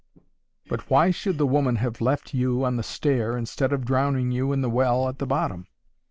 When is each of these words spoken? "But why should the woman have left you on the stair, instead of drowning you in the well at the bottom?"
"But 0.67 0.89
why 0.89 1.11
should 1.11 1.37
the 1.37 1.45
woman 1.45 1.75
have 1.75 2.01
left 2.01 2.33
you 2.33 2.65
on 2.65 2.75
the 2.75 2.81
stair, 2.81 3.37
instead 3.37 3.71
of 3.71 3.85
drowning 3.85 4.31
you 4.31 4.51
in 4.51 4.61
the 4.61 4.67
well 4.71 5.07
at 5.07 5.19
the 5.19 5.27
bottom?" 5.27 5.67